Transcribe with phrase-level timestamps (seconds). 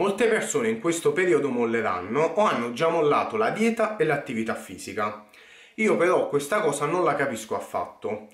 [0.00, 5.26] Molte persone in questo periodo molleranno o hanno già mollato la dieta e l'attività fisica.
[5.74, 8.28] Io però questa cosa non la capisco affatto.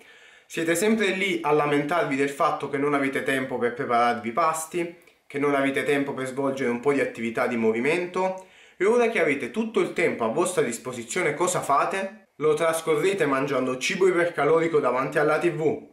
[0.47, 5.41] Siete sempre lì a lamentarvi del fatto che non avete tempo per prepararvi pasti, che
[5.41, 8.47] non avete tempo per svolgere un po' di attività di movimento
[8.77, 12.29] e ora che avete tutto il tempo a vostra disposizione cosa fate?
[12.37, 15.85] Lo trascorrete mangiando cibo ipercalorico davanti alla tv.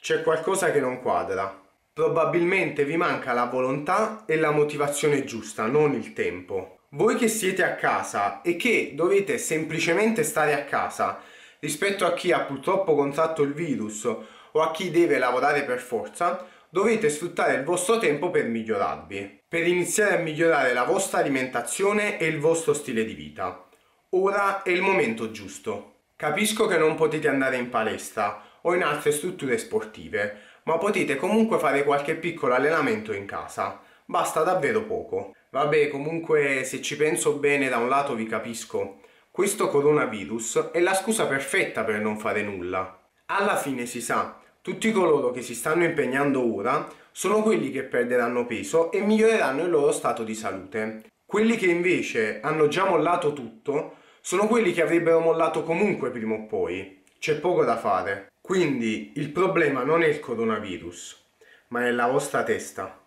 [0.00, 1.63] C'è qualcosa che non quadra.
[1.94, 6.80] Probabilmente vi manca la volontà e la motivazione giusta, non il tempo.
[6.88, 11.20] Voi che siete a casa e che dovete semplicemente stare a casa
[11.60, 16.44] rispetto a chi ha purtroppo contratto il virus o a chi deve lavorare per forza,
[16.68, 22.26] dovete sfruttare il vostro tempo per migliorarvi, per iniziare a migliorare la vostra alimentazione e
[22.26, 23.68] il vostro stile di vita.
[24.10, 25.92] Ora è il momento giusto.
[26.16, 31.58] Capisco che non potete andare in palestra o in altre strutture sportive, ma potete comunque
[31.58, 33.80] fare qualche piccolo allenamento in casa.
[34.04, 35.34] Basta davvero poco.
[35.50, 39.00] Vabbè, comunque se ci penso bene da un lato vi capisco.
[39.30, 43.00] Questo coronavirus è la scusa perfetta per non fare nulla.
[43.26, 48.46] Alla fine si sa, tutti coloro che si stanno impegnando ora sono quelli che perderanno
[48.46, 51.02] peso e miglioreranno il loro stato di salute.
[51.24, 56.46] Quelli che invece hanno già mollato tutto sono quelli che avrebbero mollato comunque prima o
[56.46, 57.02] poi.
[57.18, 58.33] C'è poco da fare.
[58.46, 61.28] Quindi il problema non è il coronavirus,
[61.68, 63.03] ma è la vostra testa.